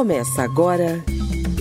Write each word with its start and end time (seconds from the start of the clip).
Começa 0.00 0.42
agora 0.42 1.04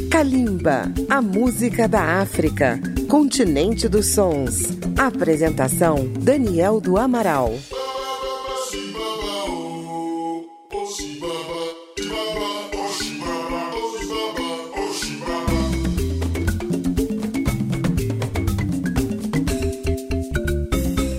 Kalimba, 0.10 0.84
a 1.10 1.22
música 1.22 1.90
da 1.90 2.22
África, 2.22 2.80
continente 3.10 3.90
dos 3.90 4.14
sons. 4.14 4.62
Apresentação 4.98 6.08
Daniel 6.18 6.80
do 6.80 6.98
Amaral. 6.98 7.52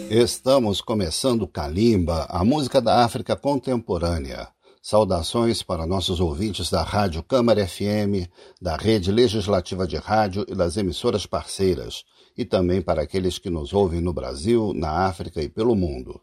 Estamos 0.08 0.80
começando 0.80 1.46
Kalimba, 1.46 2.26
a 2.30 2.42
música 2.42 2.80
da 2.80 3.04
África 3.04 3.36
contemporânea. 3.36 4.48
Saudações 4.82 5.62
para 5.62 5.86
nossos 5.86 6.20
ouvintes 6.20 6.70
da 6.70 6.82
Rádio 6.82 7.22
Câmara 7.22 7.68
FM, 7.68 8.26
da 8.60 8.76
Rede 8.76 9.12
Legislativa 9.12 9.86
de 9.86 9.96
Rádio 9.96 10.46
e 10.48 10.54
das 10.54 10.78
emissoras 10.78 11.26
parceiras, 11.26 12.02
e 12.36 12.46
também 12.46 12.80
para 12.80 13.02
aqueles 13.02 13.38
que 13.38 13.50
nos 13.50 13.74
ouvem 13.74 14.00
no 14.00 14.14
Brasil, 14.14 14.72
na 14.74 15.06
África 15.06 15.42
e 15.42 15.50
pelo 15.50 15.76
mundo. 15.76 16.18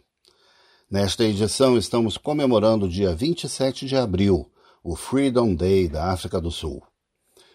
Nesta 0.89 1.23
edição 1.23 1.77
estamos 1.77 2.17
comemorando 2.17 2.87
o 2.87 2.89
dia 2.89 3.13
27 3.13 3.85
de 3.85 3.95
abril, 3.95 4.51
o 4.83 4.95
Freedom 4.95 5.53
Day 5.53 5.87
da 5.87 6.11
África 6.11 6.41
do 6.41 6.49
Sul. 6.49 6.81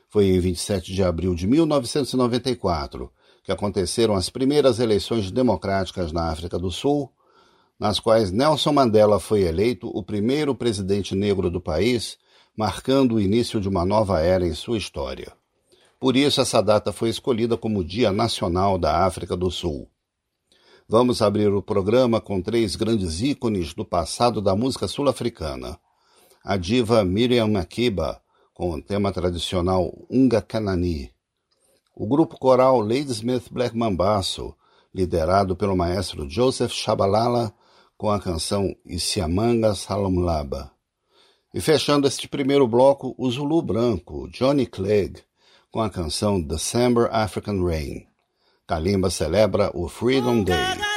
Foi 0.09 0.27
em 0.27 0.39
27 0.39 0.95
de 0.95 1.03
abril 1.03 1.35
de 1.35 1.49
1994 1.49 3.11
que 3.43 3.51
aconteceram 3.51 4.15
as 4.15 4.31
primeiras 4.31 4.79
eleições 4.79 5.33
democráticas 5.33 6.13
na 6.13 6.31
África 6.31 6.61
do 6.61 6.71
Sul, 6.71 7.11
nas 7.79 7.99
quais 7.99 8.31
Nelson 8.31 8.73
Mandela 8.73 9.19
foi 9.19 9.43
eleito 9.43 9.89
o 9.89 10.03
primeiro 10.03 10.55
presidente 10.55 11.15
negro 11.15 11.51
do 11.51 11.61
país, 11.61 12.19
marcando 12.57 13.17
o 13.17 13.21
início 13.21 13.61
de 13.61 13.69
uma 13.69 13.85
nova 13.85 14.21
era 14.21 14.47
em 14.47 14.55
sua 14.55 14.79
história. 14.79 15.33
Por 15.99 16.17
isso, 16.17 16.41
essa 16.41 16.61
data 16.61 16.93
foi 16.93 17.09
escolhida 17.09 17.57
como 17.57 17.85
Dia 17.85 18.11
Nacional 18.11 18.79
da 18.79 19.05
África 19.05 19.37
do 19.37 19.51
Sul. 19.51 19.89
Vamos 20.89 21.23
abrir 21.23 21.49
o 21.49 21.63
programa 21.63 22.21
com 22.21 22.43
três 22.43 22.77
grandes 22.77 23.23
ícones 23.23 23.73
do 23.73 23.85
passado 23.85 24.43
da 24.43 24.55
música 24.55 24.89
sul-africana. 24.89 25.79
A 26.45 26.57
diva 26.57 27.05
Miriam 27.05 27.47
Makeba, 27.47 28.21
com 28.53 28.71
o 28.71 28.83
tema 28.83 29.13
tradicional 29.13 29.93
Unga 30.11 30.43
Kanani. 30.43 31.11
O 31.95 32.07
grupo 32.07 32.39
coral 32.39 32.81
Ladysmith 32.81 33.45
Black 33.51 33.77
Mambaço, 33.77 34.55
liderado 34.95 35.57
pelo 35.57 35.77
maestro 35.77 36.29
Joseph 36.29 36.73
Shabalala, 36.73 37.55
com 38.03 38.11
a 38.11 38.19
canção 38.19 38.75
Isiamanga 38.85 39.77
Salomlaba. 39.77 40.73
E 41.55 41.61
fechando 41.61 42.09
este 42.09 42.27
primeiro 42.27 42.67
bloco, 42.67 43.15
o 43.17 43.31
Zulu 43.31 43.63
Branco, 43.63 44.29
Johnny 44.29 44.67
Clegg, 44.67 45.21
com 45.71 45.81
a 45.81 45.89
canção 45.89 46.41
December 46.41 47.09
African 47.13 47.65
Rain. 47.65 48.05
Kalimba 48.67 49.09
celebra 49.09 49.71
o 49.73 49.89
Freedom 49.89 50.43
Day. 50.43 50.92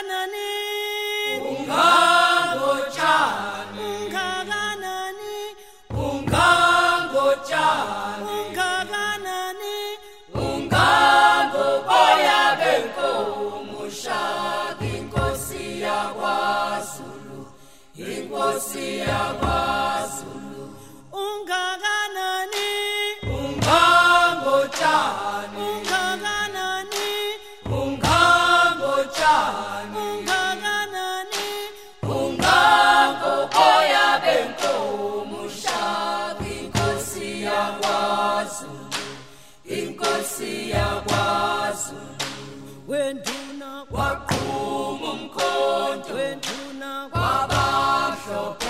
wenduna 42.88 43.70
waqhuma 43.96 45.10
umkhonto. 45.14 46.14
Wenduna 46.18 46.92
wabamhlophe 47.14 48.65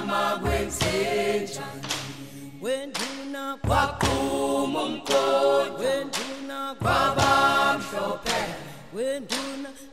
mnyama 0.00 0.36
bwenzenja 0.36 1.62
wenduna 2.62 3.56
kwakuma 3.66 4.86
mkojo 4.88 5.74
wenduna 5.78 6.74
kwaba 6.82 7.78
mhlophe. 7.78 8.44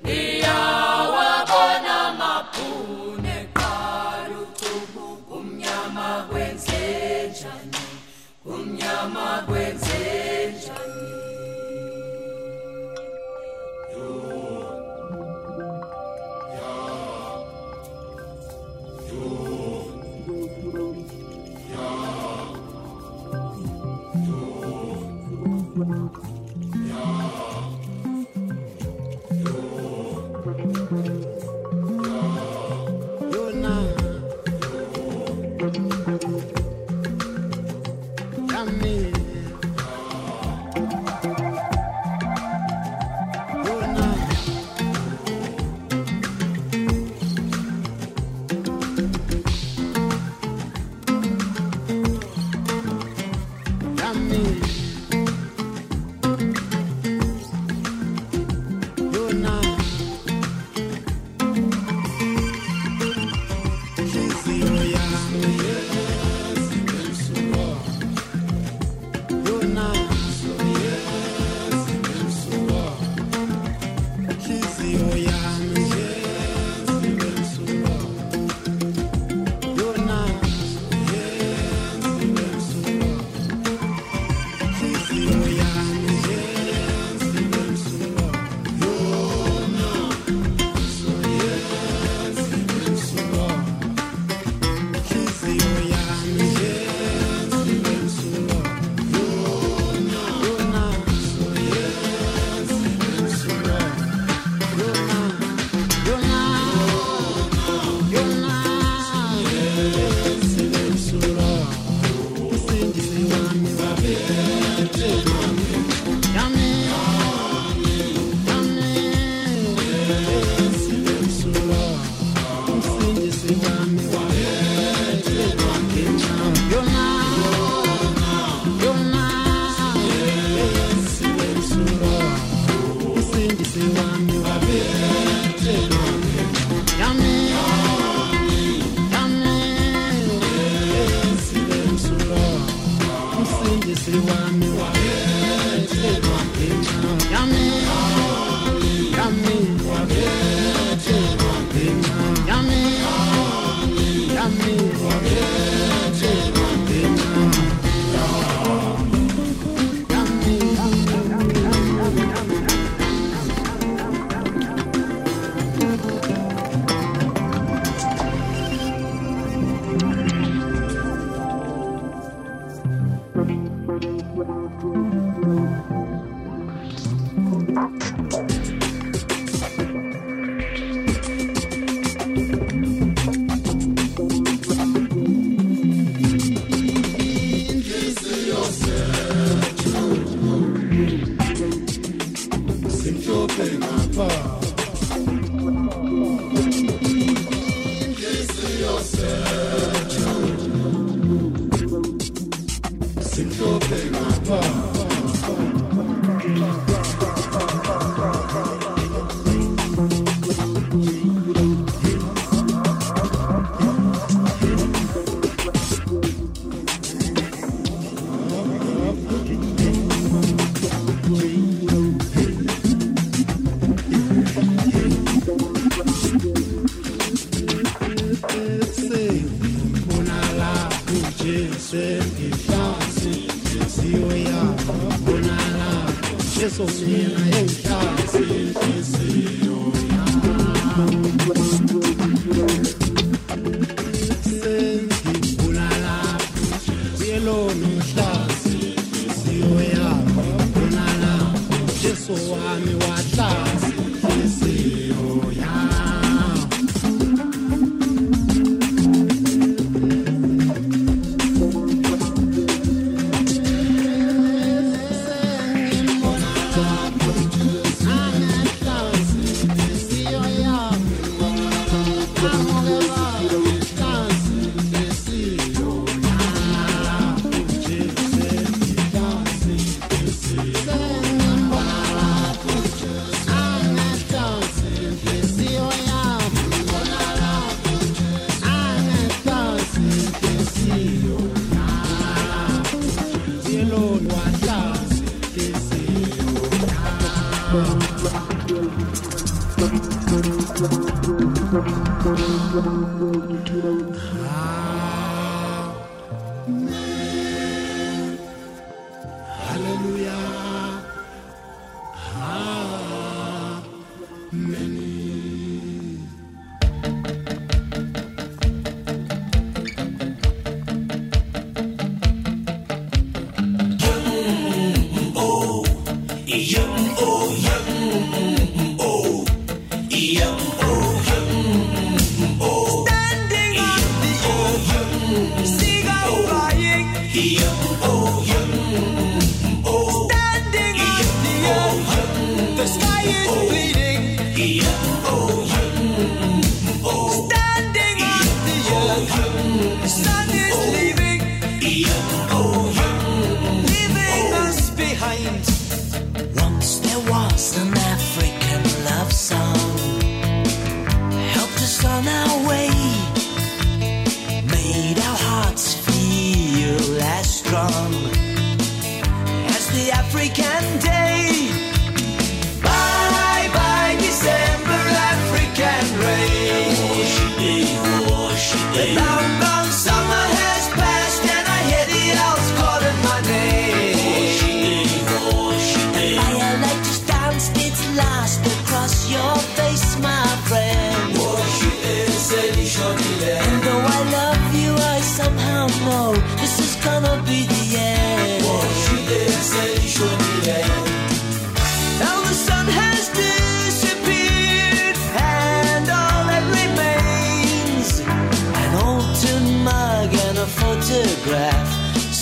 niyawabona 0.03 2.13
mapune 2.19 3.47
kumnyama 5.27 6.25
kwenzenjani? 6.31 7.77
Kumnyama 8.43 9.43
kwenzenjani 9.47 9.88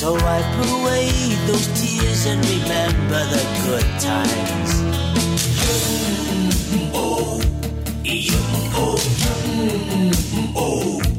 So 0.07 0.13
wipe 0.13 0.55
away 0.69 1.11
those 1.47 1.67
tears 1.75 2.25
and 2.27 2.39
remember 2.45 3.25
the 3.25 3.43
good 3.65 3.87
times. 3.99 4.71
Mm-hmm. 5.99 6.91
Oh, 6.93 7.41
yeah, 8.05 8.31
oh, 8.77 8.95
mm-hmm. 9.57 10.53
oh. 10.55 11.16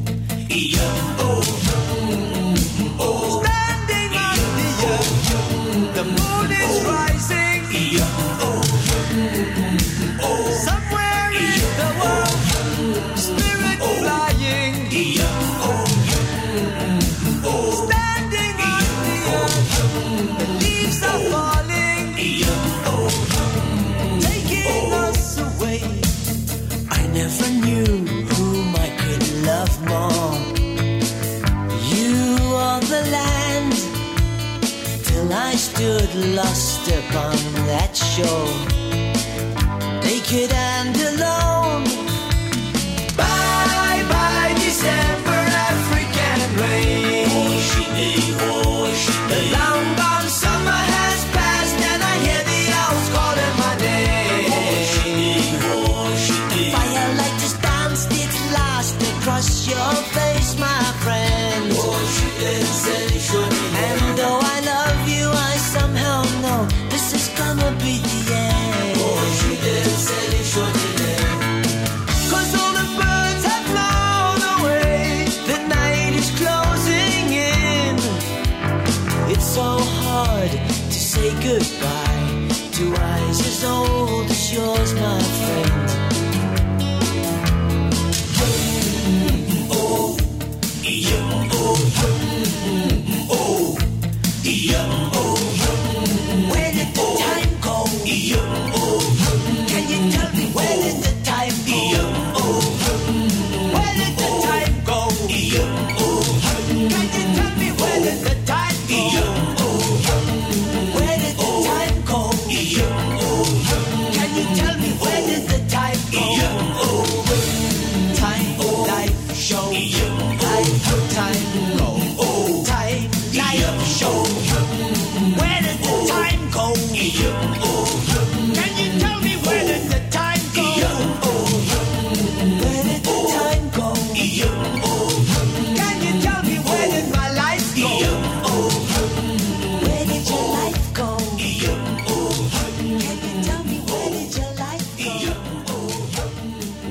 soul 83.69 84.23
that's 84.25 84.53
yours, 84.53 84.95
my 84.95 85.21
friend. 85.21 85.98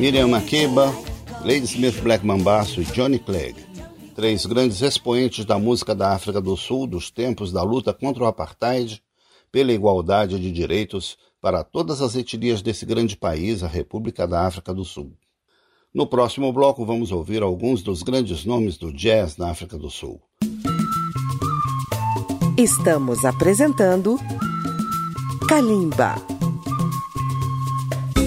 Miriam 0.08 0.30
Makeba, 0.30 0.96
Lady 1.44 1.66
Smith 1.66 2.00
Black 2.02 2.26
Mambaço 2.26 2.80
e 2.82 2.86
Johnny 2.86 3.20
Clegg, 3.20 3.58
três 4.16 4.46
grandes 4.46 4.82
expoentes 4.82 5.44
da 5.44 5.60
música 5.60 5.94
da 5.94 6.14
África 6.14 6.40
do 6.40 6.56
Sul 6.56 6.88
dos 6.88 7.12
tempos 7.12 7.52
da 7.52 7.62
luta 7.62 7.94
contra 7.94 8.24
o 8.24 8.26
apartheid, 8.26 9.04
pela 9.52 9.74
igualdade 9.74 10.40
de 10.40 10.50
direitos 10.50 11.18
para 11.42 11.62
todas 11.62 12.02
as 12.02 12.16
etnias 12.16 12.62
desse 12.62 12.86
grande 12.86 13.18
país, 13.18 13.64
a 13.64 13.68
República 13.68 14.26
da 14.26 14.48
África 14.48 14.74
do 14.74 14.86
Sul. 14.86 15.12
No 15.94 16.08
próximo 16.08 16.54
bloco, 16.54 16.86
vamos 16.86 17.12
ouvir 17.12 17.44
alguns 17.44 17.84
dos 17.84 18.02
grandes 18.02 18.46
nomes 18.46 18.78
do 18.78 18.94
jazz 18.94 19.36
na 19.36 19.50
África 19.50 19.78
do 19.78 19.90
Sul. 19.90 20.22
Estamos 22.58 23.26
apresentando 23.26 24.18
Kalimba. 25.50 26.37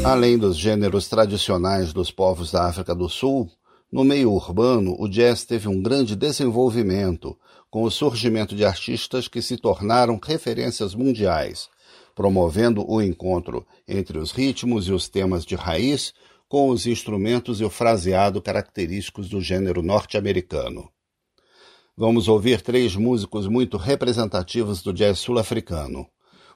Além 0.05 0.39
dos 0.39 0.57
gêneros 0.57 1.09
tradicionais 1.09 1.93
dos 1.93 2.11
povos 2.11 2.51
da 2.51 2.67
África 2.67 2.95
do 2.95 3.09
Sul, 3.09 3.51
no 3.93 4.03
meio 4.03 4.33
urbano, 4.33 4.97
o 4.99 5.07
jazz 5.07 5.45
teve 5.45 5.69
um 5.69 5.83
grande 5.83 6.17
desenvolvimento, 6.17 7.37
com 7.71 7.83
o 7.83 7.91
surgimento 7.91 8.57
de 8.57 8.65
artistas 8.65 9.29
que 9.29 9.43
se 9.43 9.59
tornaram 9.59 10.19
referências 10.23 10.95
mundiais, 10.95 11.69
promovendo 12.15 12.85
o 12.91 13.03
encontro 13.03 13.67
entre 13.87 14.19
os 14.19 14.33
ritmos 14.33 14.89
e 14.89 14.93
os 14.93 15.09
temas 15.09 15.45
de 15.45 15.55
raiz 15.55 16.15
com 16.49 16.71
os 16.71 16.87
instrumentos 16.87 17.61
e 17.61 17.65
o 17.65 17.71
fraseado 17.71 18.41
característicos 18.41 19.29
do 19.29 19.41
gênero 19.41 19.83
norte-americano. 19.83 20.89
Vamos 21.97 22.27
ouvir 22.27 22.63
três 22.63 22.97
músicos 22.97 23.47
muito 23.47 23.77
representativos 23.77 24.83
do 24.83 24.93
jazz 24.93 25.19
sul-africano. 25.19 26.07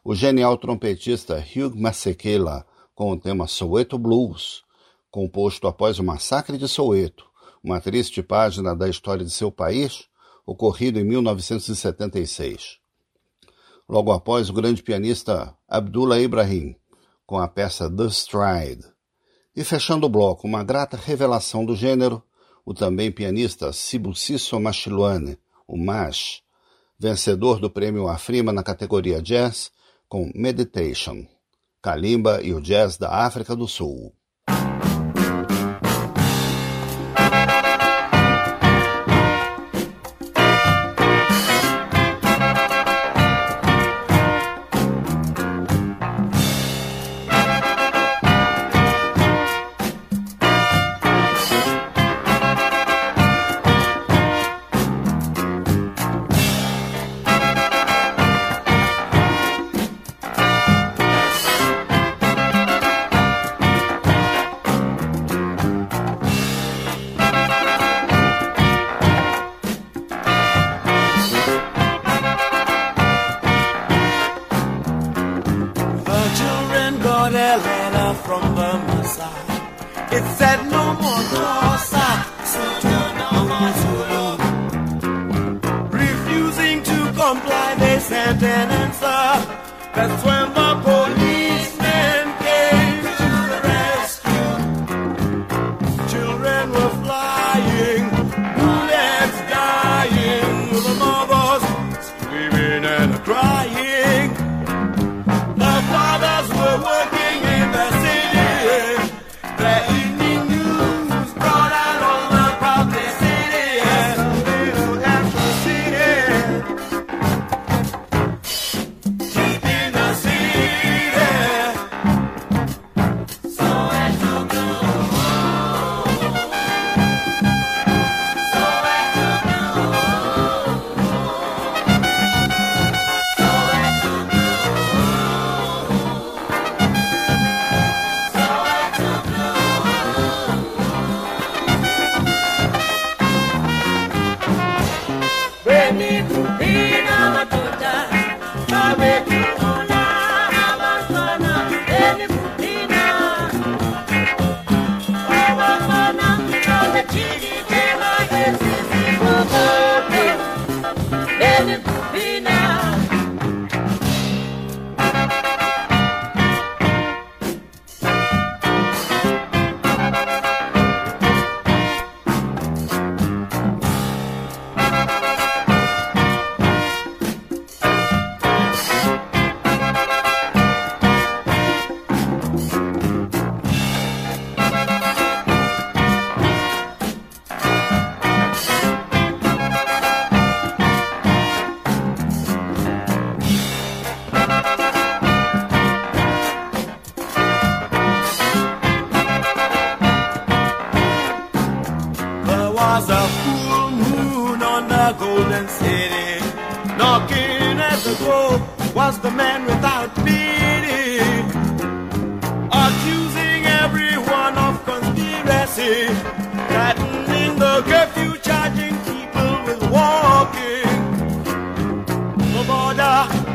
O 0.02 0.14
genial 0.14 0.56
trompetista 0.56 1.36
Hugh 1.36 1.76
Masekela, 1.76 2.66
com 2.94 3.10
o 3.10 3.18
tema 3.18 3.46
Soweto 3.46 3.98
Blues, 3.98 4.62
composto 5.10 5.66
após 5.66 5.98
o 5.98 6.04
massacre 6.04 6.56
de 6.56 6.68
Soweto, 6.68 7.26
uma 7.62 7.80
triste 7.80 8.22
página 8.22 8.74
da 8.74 8.88
história 8.88 9.24
de 9.24 9.30
seu 9.30 9.50
país, 9.50 10.06
ocorrido 10.46 11.00
em 11.00 11.04
1976. 11.04 12.78
Logo 13.88 14.12
após, 14.12 14.48
o 14.48 14.52
grande 14.52 14.82
pianista 14.82 15.56
Abdullah 15.68 16.20
Ibrahim, 16.20 16.76
com 17.26 17.38
a 17.38 17.48
peça 17.48 17.90
The 17.90 18.06
Stride. 18.06 18.84
E 19.56 19.64
fechando 19.64 20.06
o 20.06 20.10
bloco, 20.10 20.46
uma 20.46 20.62
grata 20.62 20.96
revelação 20.96 21.64
do 21.64 21.74
gênero, 21.74 22.22
o 22.64 22.72
também 22.72 23.10
pianista 23.10 23.72
Sibusiso 23.72 24.58
Machilwane, 24.58 25.38
o 25.66 25.76
Mash, 25.76 26.42
vencedor 26.98 27.60
do 27.60 27.70
prêmio 27.70 28.08
Afrima 28.08 28.52
na 28.52 28.62
categoria 28.62 29.20
Jazz, 29.20 29.70
com 30.08 30.30
Meditation, 30.34 31.26
Kalimba 31.84 32.40
e 32.42 32.54
o 32.54 32.62
Jazz 32.62 32.96
da 32.96 33.10
África 33.10 33.54
do 33.54 33.68
Sul. 33.68 34.10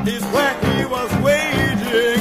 is 0.10 0.24
where 0.34 0.56
he 0.66 0.86
was 0.86 1.12
waiting, 1.22 2.20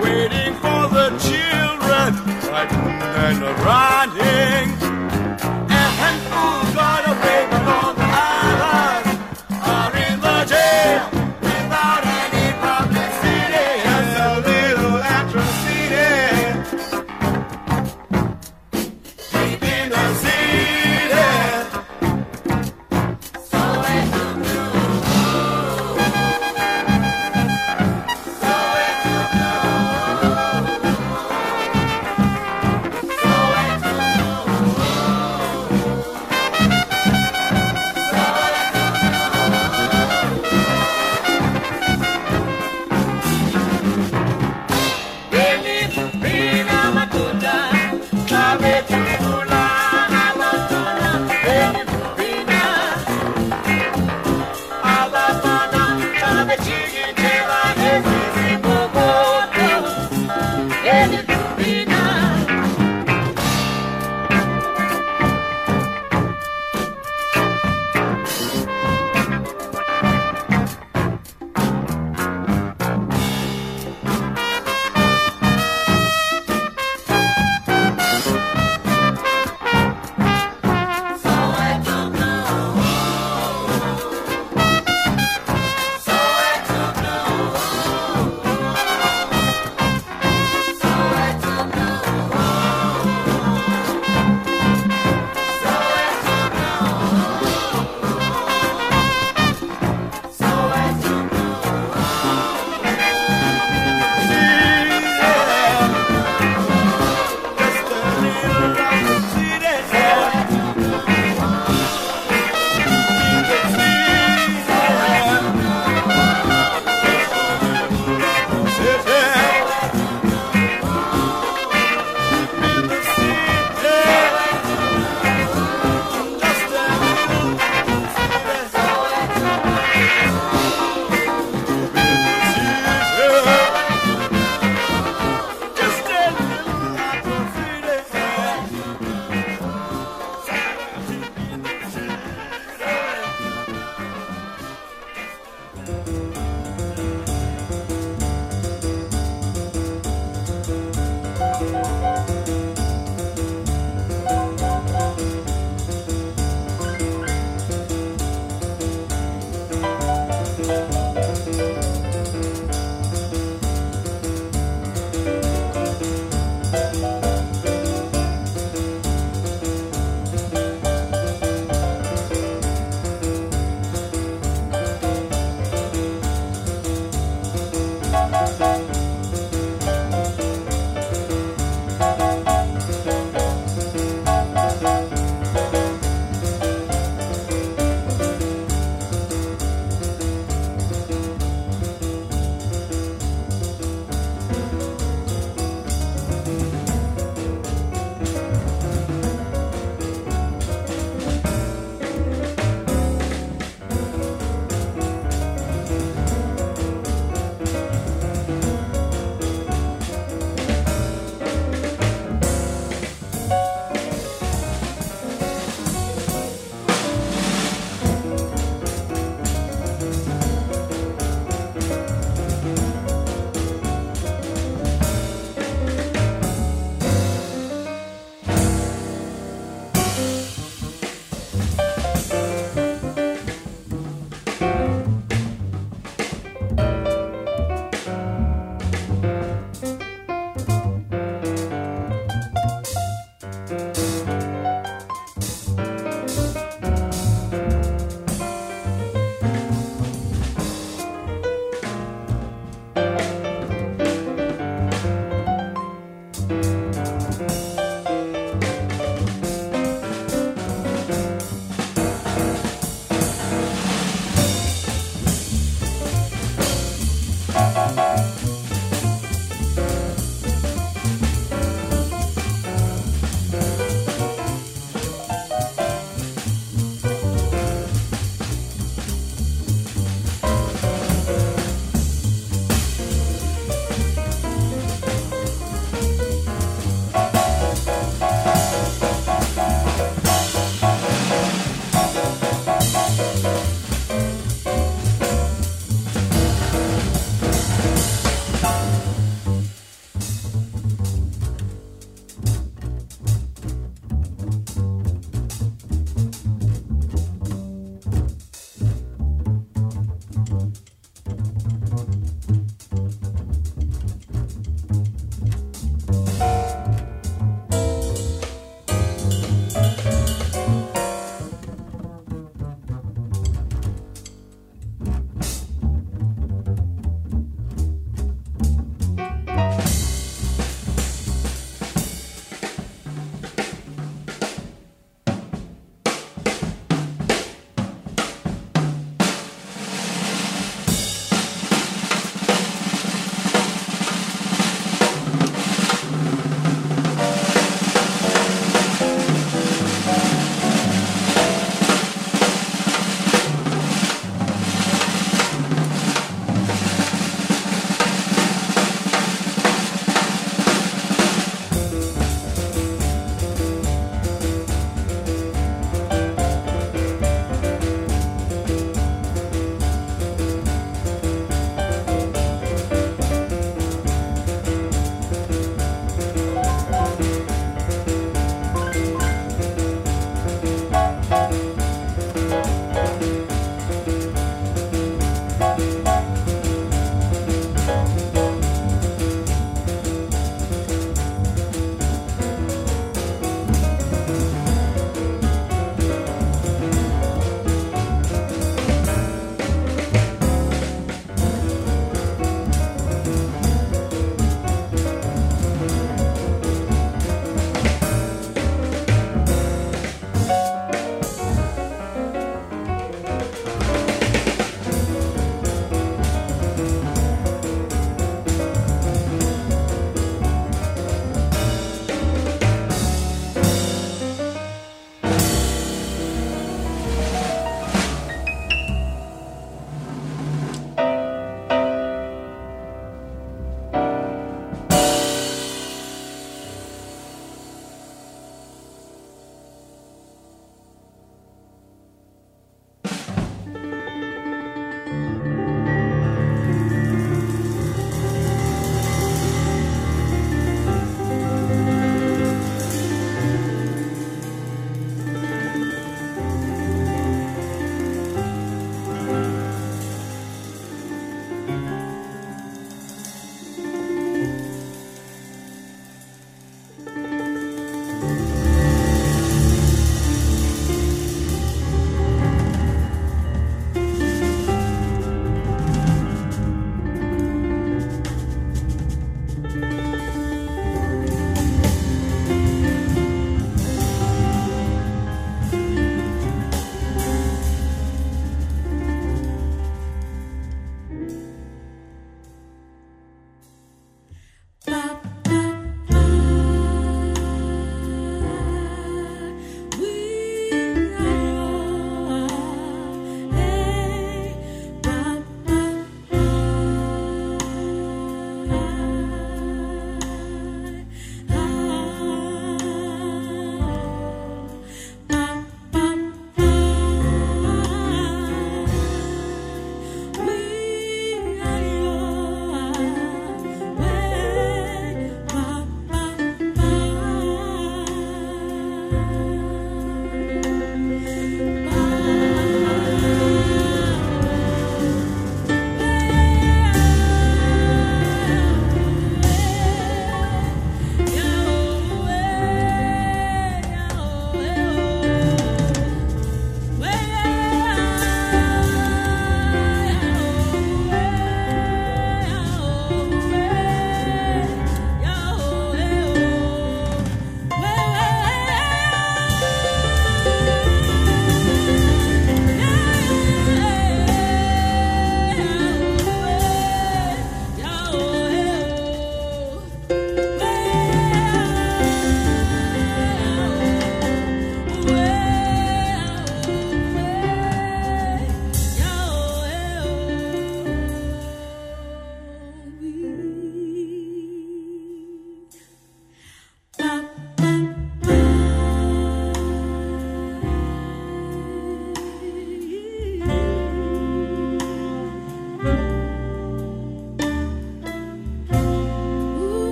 waiting 0.00 0.54
for 0.54 0.88
the 0.88 1.08
children, 1.28 2.14
frightened 2.40 3.02
and 3.02 3.42
running. 3.64 4.85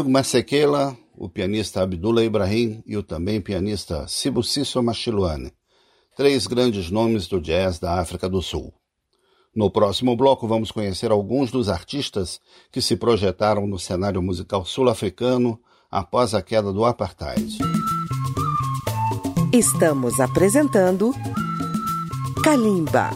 Hugh 0.00 0.08
Masekela, 0.08 0.96
o 1.14 1.28
pianista 1.28 1.82
Abdullah 1.82 2.24
Ibrahim 2.24 2.82
e 2.86 2.96
o 2.96 3.02
também 3.02 3.38
pianista 3.38 4.06
Sibusiso 4.08 4.82
Machiluane, 4.82 5.52
três 6.16 6.46
grandes 6.46 6.90
nomes 6.90 7.26
do 7.28 7.38
jazz 7.38 7.78
da 7.78 8.00
África 8.00 8.26
do 8.26 8.40
Sul. 8.40 8.72
No 9.54 9.70
próximo 9.70 10.16
bloco, 10.16 10.48
vamos 10.48 10.70
conhecer 10.70 11.10
alguns 11.10 11.50
dos 11.50 11.68
artistas 11.68 12.40
que 12.72 12.80
se 12.80 12.96
projetaram 12.96 13.66
no 13.66 13.78
cenário 13.78 14.22
musical 14.22 14.64
sul-africano 14.64 15.60
após 15.90 16.34
a 16.34 16.40
queda 16.40 16.72
do 16.72 16.82
apartheid. 16.82 17.58
Estamos 19.52 20.18
apresentando 20.18 21.12
Kalimba. 22.42 23.10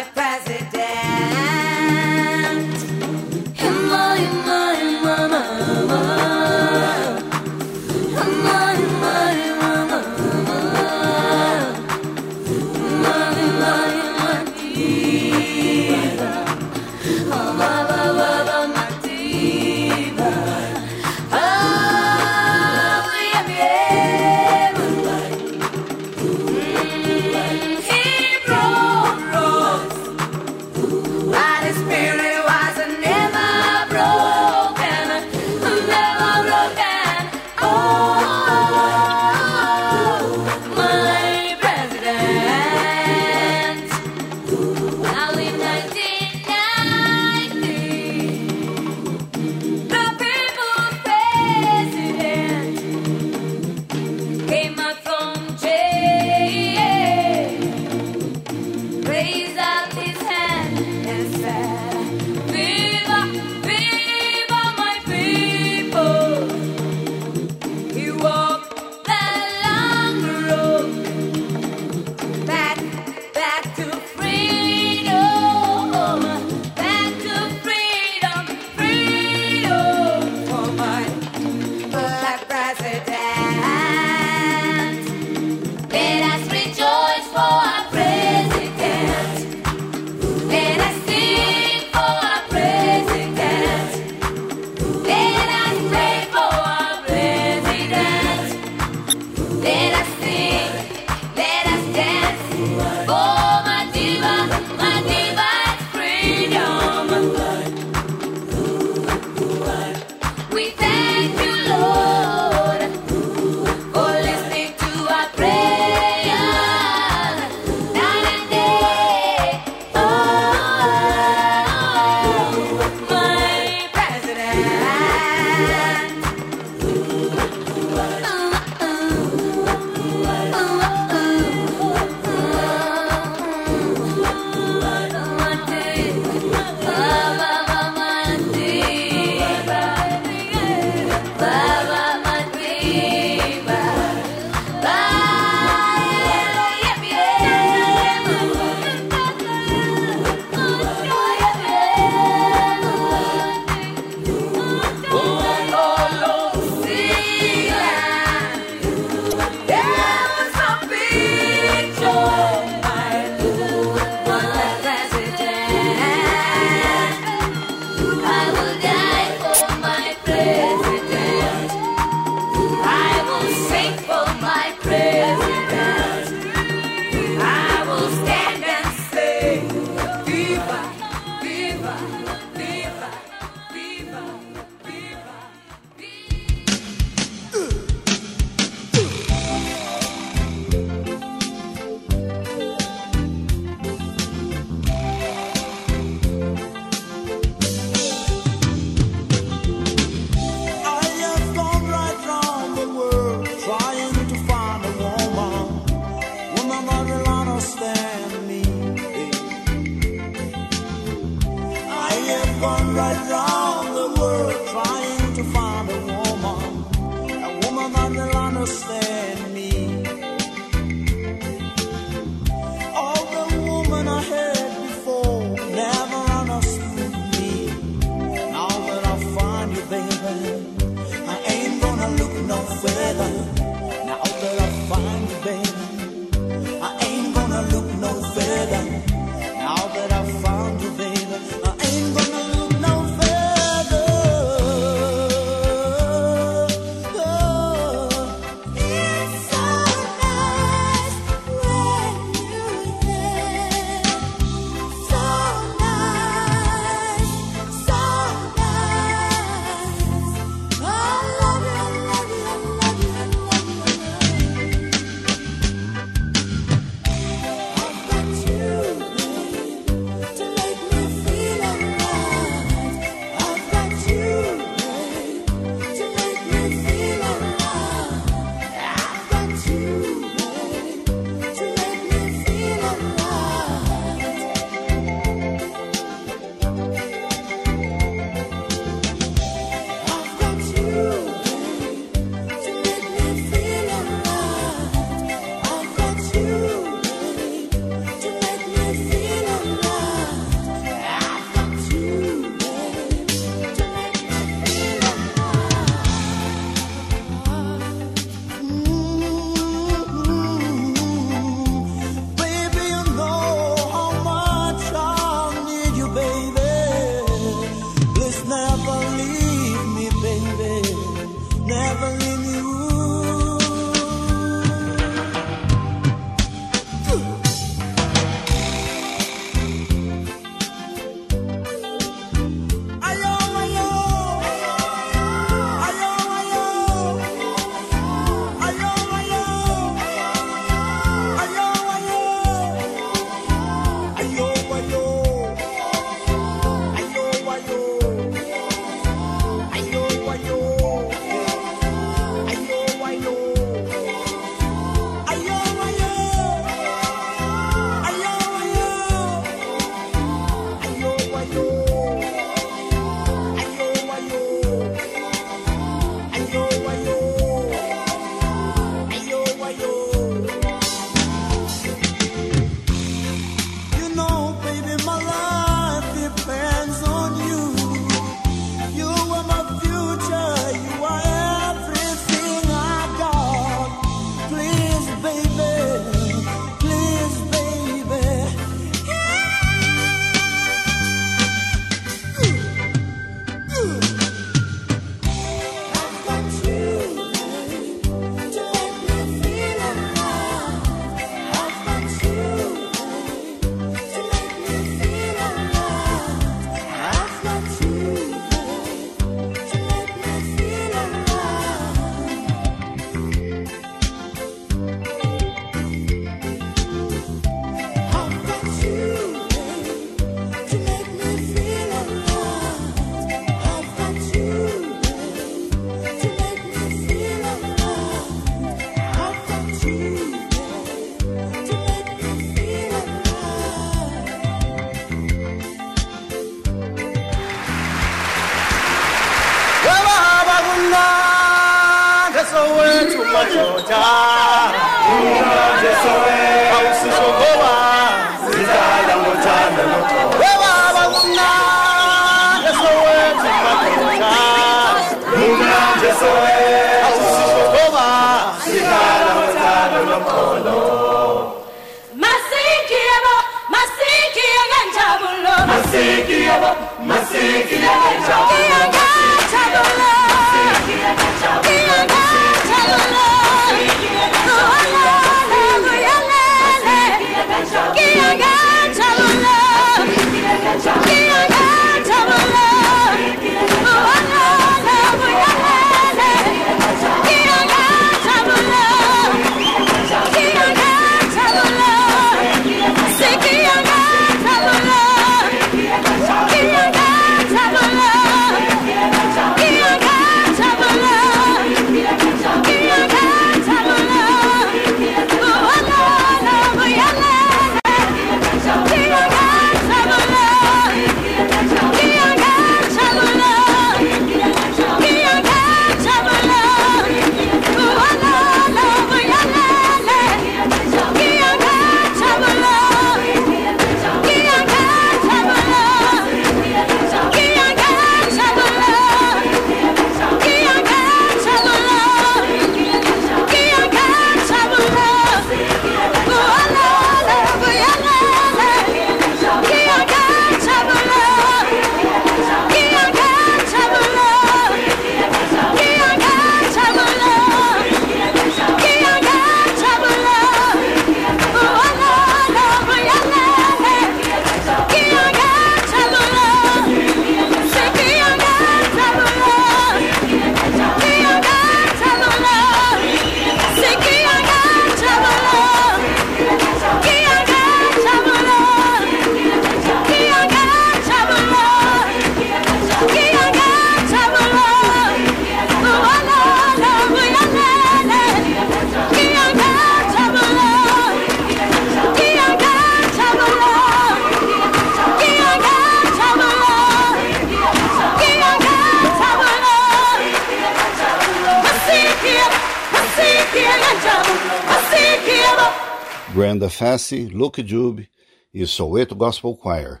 Brenda 596.34 596.70
Fassi, 596.70 597.26
Luke 597.26 597.62
Dube 597.62 598.08
e 598.54 598.66
Soweto 598.66 599.14
Gospel 599.14 599.54
Choir, 599.54 600.00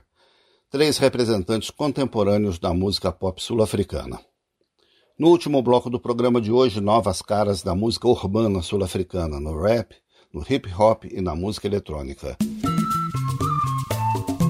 três 0.70 0.96
representantes 0.96 1.68
contemporâneos 1.68 2.58
da 2.58 2.72
música 2.72 3.12
pop 3.12 3.42
sul-africana. 3.42 4.18
No 5.18 5.28
último 5.28 5.62
bloco 5.62 5.90
do 5.90 6.00
programa 6.00 6.40
de 6.40 6.50
hoje, 6.50 6.80
novas 6.80 7.20
caras 7.20 7.62
da 7.62 7.74
música 7.74 8.08
urbana 8.08 8.62
sul-africana, 8.62 9.38
no 9.38 9.60
rap, 9.60 9.94
no 10.32 10.42
hip 10.48 10.72
hop 10.74 11.04
e 11.04 11.20
na 11.20 11.34
música 11.34 11.66
eletrônica. 11.66 12.38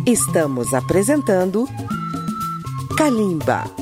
Estamos 0.07 0.73
apresentando 0.75 1.67
Kalimba. 2.97 3.82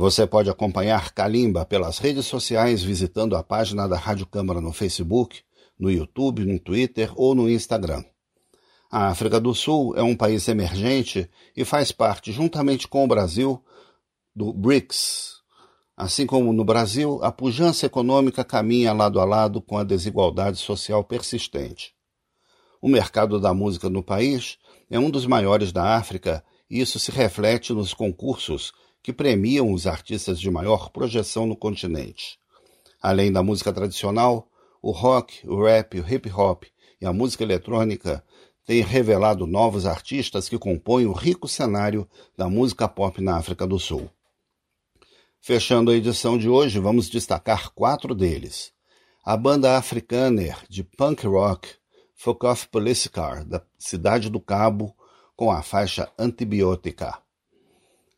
Você 0.00 0.26
pode 0.26 0.48
acompanhar 0.48 1.12
Kalimba 1.12 1.66
pelas 1.66 1.98
redes 1.98 2.24
sociais 2.24 2.82
visitando 2.82 3.36
a 3.36 3.42
página 3.42 3.86
da 3.86 3.98
Rádio 3.98 4.24
Câmara 4.24 4.58
no 4.58 4.72
Facebook, 4.72 5.42
no 5.78 5.90
YouTube, 5.90 6.42
no 6.46 6.58
Twitter 6.58 7.12
ou 7.16 7.34
no 7.34 7.50
Instagram. 7.50 8.02
A 8.90 9.08
África 9.08 9.38
do 9.38 9.54
Sul 9.54 9.94
é 9.94 10.02
um 10.02 10.16
país 10.16 10.48
emergente 10.48 11.28
e 11.54 11.66
faz 11.66 11.92
parte, 11.92 12.32
juntamente 12.32 12.88
com 12.88 13.04
o 13.04 13.06
Brasil, 13.06 13.62
do 14.34 14.54
BRICS. 14.54 15.42
Assim 15.94 16.24
como 16.24 16.50
no 16.50 16.64
Brasil, 16.64 17.20
a 17.22 17.30
pujança 17.30 17.84
econômica 17.84 18.42
caminha 18.42 18.94
lado 18.94 19.20
a 19.20 19.24
lado 19.26 19.60
com 19.60 19.76
a 19.76 19.84
desigualdade 19.84 20.56
social 20.56 21.04
persistente. 21.04 21.92
O 22.80 22.88
mercado 22.88 23.38
da 23.38 23.52
música 23.52 23.90
no 23.90 24.02
país 24.02 24.56
é 24.88 24.98
um 24.98 25.10
dos 25.10 25.26
maiores 25.26 25.72
da 25.72 25.94
África 25.94 26.42
e 26.70 26.80
isso 26.80 26.98
se 26.98 27.10
reflete 27.10 27.74
nos 27.74 27.92
concursos 27.92 28.72
que 29.02 29.12
premiam 29.12 29.72
os 29.72 29.86
artistas 29.86 30.38
de 30.38 30.50
maior 30.50 30.90
projeção 30.90 31.46
no 31.46 31.56
continente. 31.56 32.38
Além 33.00 33.32
da 33.32 33.42
música 33.42 33.72
tradicional, 33.72 34.48
o 34.82 34.90
rock, 34.90 35.46
o 35.48 35.62
rap, 35.64 35.98
o 35.98 36.08
hip 36.08 36.30
hop 36.30 36.64
e 37.00 37.06
a 37.06 37.12
música 37.12 37.44
eletrônica 37.44 38.24
têm 38.66 38.82
revelado 38.82 39.46
novos 39.46 39.86
artistas 39.86 40.48
que 40.48 40.58
compõem 40.58 41.06
o 41.06 41.12
rico 41.12 41.48
cenário 41.48 42.08
da 42.36 42.48
música 42.48 42.86
pop 42.88 43.20
na 43.20 43.36
África 43.36 43.66
do 43.66 43.78
Sul. 43.78 44.10
Fechando 45.40 45.90
a 45.90 45.94
edição 45.94 46.36
de 46.36 46.48
hoje, 46.48 46.78
vamos 46.78 47.08
destacar 47.08 47.70
quatro 47.70 48.14
deles. 48.14 48.72
A 49.24 49.36
banda 49.36 49.76
Afrikaner 49.76 50.58
de 50.68 50.84
punk 50.84 51.26
rock 51.26 51.80
Fuck 52.22 52.44
Off 52.44 52.68
Police 52.68 53.08
Car, 53.08 53.46
da 53.46 53.62
Cidade 53.78 54.28
do 54.28 54.38
Cabo, 54.38 54.94
com 55.34 55.50
a 55.50 55.62
faixa 55.62 56.12
Antibiótica. 56.18 57.18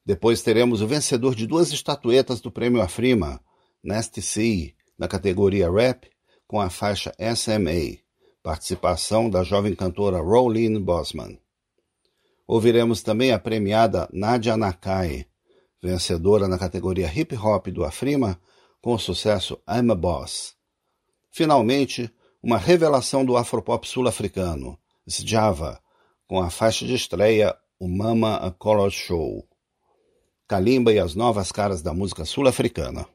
Depois 0.04 0.42
teremos 0.42 0.82
o 0.82 0.86
vencedor 0.86 1.34
de 1.34 1.46
duas 1.46 1.72
estatuetas 1.72 2.40
do 2.40 2.50
Prêmio 2.50 2.82
Afrima, 2.82 3.40
Nasty 3.82 4.20
C, 4.20 4.74
na 4.98 5.06
categoria 5.06 5.70
Rap, 5.70 6.10
com 6.46 6.60
a 6.60 6.68
faixa 6.68 7.12
SMA, 7.34 7.98
participação 8.42 9.30
da 9.30 9.42
jovem 9.44 9.74
cantora 9.74 10.20
Rolene 10.20 10.78
Bosman. 10.78 11.38
Ouviremos 12.46 13.02
também 13.02 13.32
a 13.32 13.38
premiada 13.38 14.08
Nadia 14.12 14.56
Nakai, 14.56 15.26
vencedora 15.80 16.46
na 16.48 16.58
categoria 16.58 17.10
Hip 17.12 17.34
Hop 17.36 17.68
do 17.68 17.84
Afrima, 17.84 18.38
com 18.80 18.94
o 18.94 18.98
sucesso 18.98 19.60
I'm 19.68 19.92
a 19.92 19.94
Boss. 19.94 20.54
Finalmente, 21.30 22.12
uma 22.42 22.58
revelação 22.58 23.24
do 23.24 23.36
afropop 23.36 23.88
sul-africano, 23.88 24.76
Sjava, 25.08 25.80
com 26.26 26.40
a 26.40 26.50
faixa 26.50 26.84
de 26.84 26.94
estreia 26.94 27.56
O 27.78 27.88
Mama 27.88 28.36
A 28.36 28.50
Color 28.50 28.90
Show. 28.90 29.48
Kalimba 30.48 30.92
e 30.92 30.98
as 30.98 31.14
novas 31.14 31.50
caras 31.50 31.82
da 31.82 31.94
música 31.94 32.24
sul-africana. 32.24 33.06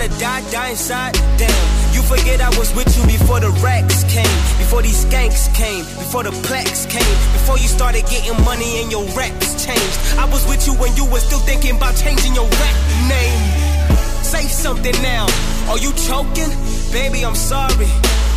Ride 0.00 0.10
or 0.10 0.18
die, 0.18 0.50
die 0.50 0.70
inside? 0.70 1.14
Damn. 1.36 1.94
You 1.94 2.02
forget 2.02 2.40
I 2.40 2.48
was 2.58 2.74
with 2.74 2.96
you 2.96 3.06
before 3.06 3.40
the 3.40 3.50
racks 3.62 4.04
came, 4.04 4.24
before 4.58 4.82
these 4.82 5.04
skanks 5.04 5.52
came, 5.54 5.84
before 5.98 6.22
the 6.22 6.30
plaques 6.46 6.86
came, 6.86 7.16
before 7.32 7.58
you 7.58 7.68
started 7.68 8.06
getting 8.06 8.36
money 8.44 8.82
and 8.82 8.90
your 8.90 9.04
raps 9.16 9.64
changed. 9.64 9.98
I 10.18 10.28
was 10.30 10.46
with 10.48 10.66
you 10.66 10.74
when 10.74 10.94
you 10.96 11.04
were 11.06 11.20
still 11.20 11.40
thinking 11.40 11.76
about 11.76 11.96
changing 11.96 12.34
your 12.34 12.48
rap 12.48 12.76
name. 13.08 13.40
Say 14.22 14.46
something 14.46 14.94
now. 15.02 15.26
Are 15.68 15.78
you 15.78 15.92
choking? 15.92 16.50
Baby, 16.92 17.24
I'm 17.24 17.34
sorry. 17.34 17.90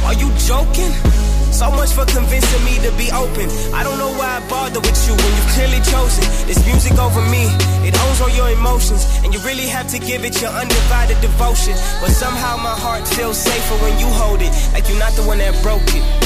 Are 0.06 0.14
you 0.14 0.30
joking? 0.48 1.13
So 1.54 1.70
much 1.70 1.94
for 1.94 2.04
convincing 2.06 2.66
me 2.66 2.80
to 2.82 2.92
be 2.98 3.12
open. 3.12 3.48
I 3.74 3.84
don't 3.84 4.00
know 4.00 4.10
why 4.18 4.42
I 4.42 4.50
bother 4.50 4.80
with 4.80 4.98
you 5.08 5.14
when 5.14 5.32
you've 5.38 5.54
clearly 5.54 5.82
chosen 5.86 6.26
this 6.48 6.58
music 6.66 6.98
over 6.98 7.22
me. 7.30 7.46
It 7.88 7.94
owns 8.02 8.22
all 8.22 8.30
your 8.30 8.50
emotions, 8.50 9.06
and 9.24 9.32
you 9.32 9.40
really 9.42 9.68
have 9.68 9.88
to 9.90 10.00
give 10.00 10.26
it 10.26 10.42
your 10.42 10.50
undivided 10.50 11.22
devotion. 11.22 11.74
But 12.02 12.10
somehow 12.10 12.58
my 12.58 12.74
heart 12.74 13.08
feels 13.08 13.38
safer 13.38 13.76
when 13.86 14.00
you 14.00 14.08
hold 14.08 14.42
it, 14.42 14.52
like 14.74 14.90
you're 14.90 14.98
not 14.98 15.14
the 15.14 15.24
one 15.24 15.38
that 15.38 15.54
broke 15.62 15.86
it. 15.94 16.23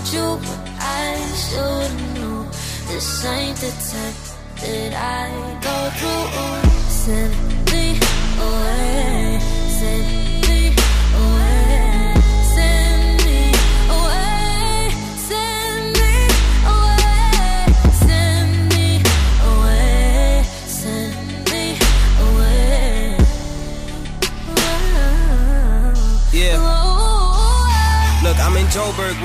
Followed 0.00 0.12
you, 0.12 0.40
I 0.78 1.16
should 1.34 2.20
know. 2.20 2.44
This 2.88 3.24
ain't 3.24 3.56
the 3.56 3.70
type 3.70 4.14
that 4.60 4.92
I 4.94 5.30
go 5.60 5.90
through. 5.98 6.70
Send 6.88 7.34
me 7.72 7.98
away, 8.40 9.38
send 9.68 10.19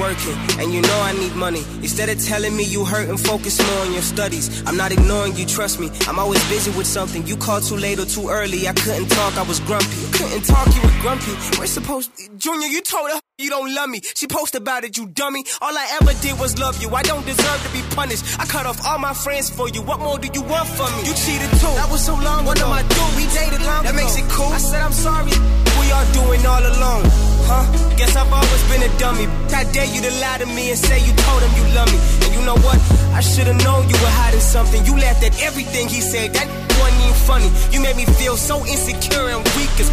working, 0.05 0.37
and 0.61 0.71
you 0.73 0.81
know 0.81 0.99
I 1.01 1.13
need 1.13 1.33
money. 1.35 1.63
Instead 1.81 2.09
of 2.09 2.17
telling 2.23 2.55
me 2.55 2.63
you 2.63 2.85
hurt 2.85 3.09
and 3.09 3.19
focus 3.19 3.55
more 3.67 3.79
on 3.85 3.91
your 3.93 4.01
studies, 4.03 4.45
I'm 4.67 4.77
not 4.77 4.91
ignoring 4.91 5.35
you, 5.35 5.45
trust 5.45 5.79
me. 5.79 5.89
I'm 6.07 6.19
always 6.19 6.41
busy 6.49 6.71
with 6.77 6.85
something. 6.87 7.25
You 7.25 7.35
called 7.37 7.63
too 7.63 7.75
late 7.77 7.97
or 7.99 8.05
too 8.05 8.29
early. 8.29 8.67
I 8.67 8.73
couldn't 8.73 9.09
talk, 9.09 9.35
I 9.37 9.43
was 9.43 9.59
grumpy. 9.61 9.95
You 10.03 10.09
couldn't 10.17 10.43
talk, 10.45 10.67
you 10.75 10.81
were 10.85 10.95
grumpy. 11.01 11.33
We're 11.57 11.65
supposed. 11.79 12.11
Junior, 12.37 12.67
you 12.67 12.81
told 12.81 13.09
her 13.11 13.19
you 13.39 13.49
don't 13.49 13.73
love 13.73 13.89
me. 13.89 13.99
She 14.19 14.27
posted 14.27 14.61
about 14.61 14.83
it, 14.83 14.95
you 14.97 15.07
dummy. 15.07 15.43
All 15.61 15.75
I 15.75 15.85
ever 16.01 16.13
did 16.21 16.39
was 16.39 16.57
love 16.59 16.79
you. 16.81 16.89
I 16.93 17.01
don't 17.01 17.25
deserve 17.25 17.59
to 17.65 17.69
be 17.73 17.81
punished. 17.95 18.23
I 18.39 18.45
cut 18.45 18.65
off 18.65 18.85
all 18.85 18.99
my 18.99 19.13
friends 19.13 19.49
for 19.49 19.67
you. 19.69 19.81
What 19.81 19.99
more 19.99 20.17
do 20.19 20.29
you 20.33 20.43
want 20.43 20.67
from 20.69 20.89
me? 20.97 21.07
You 21.09 21.13
cheated 21.25 21.49
too. 21.61 21.73
That 21.81 21.89
was 21.89 22.05
so 22.05 22.13
long 22.13 22.45
What 22.45 22.57
ago. 22.57 22.67
am 22.67 22.73
I 22.73 22.83
doing? 22.95 23.13
We 23.17 23.25
dated 23.33 23.61
long 23.65 23.83
That 23.83 23.95
makes 23.95 24.15
it 24.17 24.27
cool. 24.29 24.51
I 24.53 24.57
said 24.59 24.81
I'm 24.81 24.93
sorry. 24.93 25.33
We 25.81 25.91
are 25.91 26.05
doing 26.13 26.45
all 26.45 26.61
alone. 26.63 27.34
Huh? 27.47 27.63
Guess 27.97 28.15
I've 28.15 28.31
always 28.31 28.63
been 28.69 28.83
a 28.83 28.91
dummy. 28.97 29.25
I 29.53 29.63
dare 29.71 29.85
you 29.85 30.01
to 30.01 30.11
lie 30.19 30.37
to 30.39 30.45
me 30.45 30.69
and 30.71 30.79
say 30.79 30.97
you 30.99 31.13
told 31.13 31.41
him 31.43 31.53
you 31.59 31.65
love 31.75 31.89
me. 31.93 31.99
And 32.25 32.33
you 32.33 32.41
know 32.41 32.57
what? 32.65 32.79
I 33.13 33.21
should've 33.21 33.55
known 33.63 33.87
you 33.87 33.97
were 34.03 34.15
hiding 34.21 34.39
something. 34.41 34.85
You 34.85 34.97
laughed 34.97 35.23
at 35.23 35.33
everything 35.41 35.87
he 35.87 36.01
said. 36.01 36.33
That 36.33 36.47
wasn't 36.79 37.01
even 37.03 37.17
funny. 37.29 37.49
You 37.71 37.79
made 37.81 37.95
me 37.95 38.05
feel 38.05 38.35
so 38.35 38.65
insecure 38.65 39.29
and 39.29 39.43
weak 39.55 39.73
as. 39.79 39.89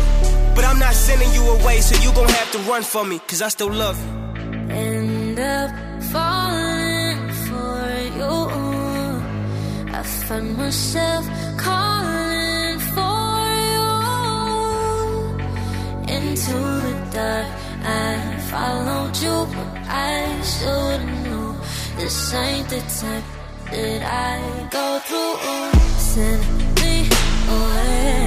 But 0.54 0.64
I'm 0.64 0.78
not 0.78 0.94
sending 0.94 1.32
you 1.32 1.42
away, 1.56 1.80
so 1.80 1.94
you 2.02 2.14
gon' 2.14 2.28
have 2.28 2.50
to 2.52 2.58
run 2.70 2.82
for 2.82 3.04
me, 3.04 3.18
cause 3.20 3.40
I 3.40 3.48
still 3.48 3.72
love 3.72 3.96
you. 3.98 4.74
end 4.74 5.38
up 5.38 5.70
falling 6.12 7.30
for 7.46 7.80
you. 8.18 8.34
I 9.98 10.02
find 10.02 10.56
myself 10.58 11.24
into 16.28 16.58
the 16.84 16.94
dark. 17.12 17.46
I 17.84 18.38
followed 18.50 19.14
you, 19.24 19.36
but 19.54 19.70
I 19.88 20.40
shouldn't 20.52 21.16
know 21.26 21.48
this 21.96 22.34
ain't 22.34 22.68
the 22.68 22.80
time 23.00 23.24
that 23.70 24.02
I 24.02 24.68
go 24.76 24.86
through. 25.06 25.36
Send 26.12 26.42
me 26.78 26.94
away, 27.56 28.21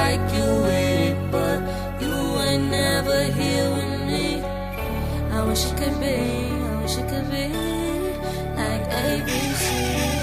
like 0.00 0.24
you 0.36 0.48
with 0.66 1.00
it, 1.08 1.16
but 1.30 1.58
you 2.02 2.14
ain't 2.46 2.70
never 2.70 3.18
here 3.38 3.68
with 3.76 4.00
me. 4.10 4.42
I 5.36 5.44
wish 5.46 5.64
it 5.70 5.76
could 5.76 5.98
be, 6.00 6.16
I 6.70 6.82
wish 6.82 6.96
it 6.98 7.08
could 7.08 7.30
be 7.30 7.46
like 8.60 8.84
ABC. 8.90 10.13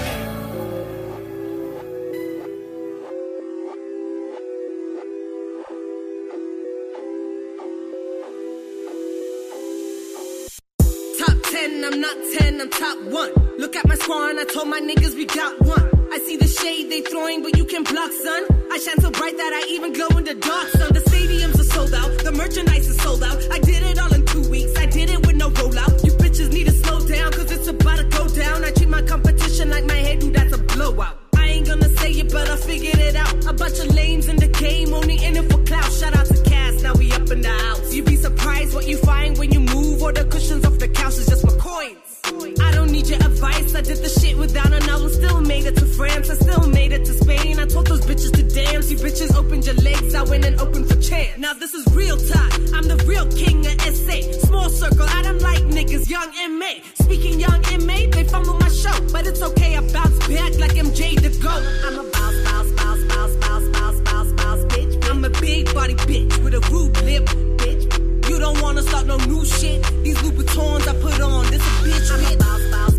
Throwing, 17.01 17.41
but 17.41 17.57
you 17.57 17.65
can 17.65 17.83
block, 17.83 18.11
son. 18.11 18.45
I 18.71 18.77
shine 18.77 18.99
so 18.99 19.11
bright 19.11 19.37
that 19.37 19.53
I 19.53 19.67
even 19.69 19.93
glow 19.93 20.07
in 20.17 20.23
the 20.23 20.35
dark, 20.35 20.67
son. 20.69 20.93
The 20.93 21.01
stadiums 21.01 21.59
are 21.59 21.63
sold 21.63 21.93
out, 21.93 22.09
the 22.23 22.31
merchandise 22.31 22.87
is 22.87 22.97
sold 23.01 23.23
out. 23.23 23.37
I 23.51 23.59
did 23.59 23.83
it 23.83 23.99
all 23.99 24.13
in 24.13 24.25
two 24.25 24.47
weeks, 24.49 24.77
I 24.77 24.85
did 24.85 25.09
it 25.09 25.25
with 25.25 25.35
no 25.35 25.49
rollout. 25.49 26.03
You 26.03 26.11
bitches 26.11 26.51
need 26.51 26.65
to 26.65 26.71
slow 26.71 26.99
down, 27.05 27.31
cause 27.31 27.51
it's 27.51 27.67
about 27.67 27.97
to 27.97 28.03
go 28.05 28.27
down. 28.29 28.63
I 28.63 28.71
treat 28.71 28.89
my 28.89 29.01
competition 29.01 29.69
like 29.69 29.85
my 29.85 29.95
head, 29.95 30.19
dude, 30.19 30.33
that's 30.33 30.53
a 30.53 30.57
blowout. 30.57 31.17
I 31.35 31.45
ain't 31.47 31.67
gonna 31.67 31.89
say 31.97 32.11
it, 32.11 32.31
but 32.31 32.49
I 32.49 32.55
figured 32.55 32.99
it 32.99 33.15
out. 33.15 33.45
A 33.45 33.53
bunch 33.53 33.79
of 33.79 33.93
lames 33.93 34.27
in 34.27 34.37
the 34.37 34.47
game, 34.47 34.93
only 34.93 35.17
in 35.23 35.35
it 35.35 35.51
for 35.51 35.61
clout. 35.63 35.91
Shout 35.91 36.15
out 36.15 36.27
to 36.27 36.41
Cass, 36.43 36.81
now 36.83 36.93
we 36.93 37.11
up 37.11 37.29
in 37.29 37.41
the 37.41 37.49
house. 37.49 37.93
You'd 37.93 38.05
be 38.05 38.15
surprised 38.15 38.73
what 38.73 38.87
you 38.87 38.97
find 38.97 39.37
when 39.37 39.51
you 39.51 39.59
move, 39.59 40.01
or 40.01 40.11
the 40.11 40.25
cushions 40.25 40.65
off 40.65 40.70
I 43.81 43.83
did 43.83 43.97
the 43.97 44.09
shit 44.09 44.37
without 44.37 44.71
an 44.71 44.83
album, 44.89 45.09
still 45.09 45.41
made 45.41 45.65
it 45.65 45.75
to 45.77 45.85
France. 45.85 46.29
I 46.29 46.35
still 46.35 46.67
made 46.67 46.91
it 46.91 47.03
to 47.05 47.13
Spain. 47.13 47.57
I 47.57 47.65
told 47.65 47.87
those 47.87 48.01
bitches 48.01 48.31
to 48.33 48.43
dance. 48.43 48.91
You 48.91 48.97
bitches 48.97 49.35
opened 49.35 49.65
your 49.65 49.73
legs, 49.75 50.13
I 50.13 50.21
went 50.21 50.45
and 50.45 50.59
opened 50.61 50.87
for 50.87 51.01
chance. 51.01 51.35
Now 51.39 51.53
this 51.53 51.73
is 51.73 51.83
real 51.95 52.17
talk. 52.17 52.53
I'm 52.75 52.87
the 52.87 53.01
real 53.07 53.25
king 53.31 53.65
of 53.65 53.81
SA. 53.81 54.45
Small 54.45 54.69
circle, 54.69 55.07
I 55.09 55.23
don't 55.23 55.41
like 55.41 55.63
niggas, 55.63 56.09
young 56.09 56.29
MA. 56.59 56.83
Speaking 56.93 57.39
young 57.39 57.61
MA, 57.87 58.05
they 58.11 58.23
fumble 58.25 58.53
my 58.59 58.69
show. 58.69 58.93
But 59.11 59.25
it's 59.25 59.41
okay, 59.41 59.75
I 59.75 59.81
bounce 59.93 60.19
back 60.27 60.59
like 60.59 60.77
MJ 60.77 61.15
the 61.19 61.29
GOAT. 61.41 61.63
I'm 61.85 61.97
a 61.97 62.03
bounce, 62.11 62.37
bounce, 62.45 62.71
bounce, 62.73 63.03
bounce, 63.05 63.35
bounce, 63.37 63.67
bounce, 63.69 64.01
bounce, 64.01 64.31
bounce, 64.33 64.63
bitch. 64.73 65.09
I'm 65.09 65.25
a 65.25 65.29
big 65.41 65.73
body 65.73 65.95
bitch 65.95 66.37
with 66.43 66.53
a 66.53 66.61
rude 66.69 66.95
lip, 67.01 67.25
bitch. 67.57 68.29
You 68.29 68.37
don't 68.37 68.61
wanna 68.61 68.83
start 68.83 69.07
no 69.07 69.17
new 69.17 69.43
shit. 69.43 69.81
These 70.03 70.17
Louboutins 70.19 70.87
I 70.87 70.93
put 71.01 71.19
on, 71.19 71.49
this 71.51 71.61
a 71.61 71.73
bitch. 71.83 72.11
I'm 72.11 72.33
a 72.33 72.37
bounce, 72.37 72.71
bounce, 72.71 72.90